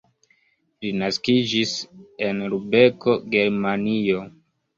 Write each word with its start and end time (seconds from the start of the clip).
Li 0.85 0.89
naskiĝis 1.01 1.73
en 2.29 2.41
Lubeko, 2.55 3.17
Germanio. 3.37 4.27